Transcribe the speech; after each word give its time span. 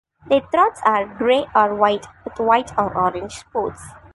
Their 0.25 0.41
throats 0.51 0.81
are 0.83 1.05
grey 1.05 1.45
or 1.53 1.75
white 1.75 2.07
with 2.23 2.39
white 2.39 2.75
or 2.75 2.91
orange 2.97 3.33
spots. 3.33 3.83